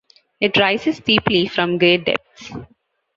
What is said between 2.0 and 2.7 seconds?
depths.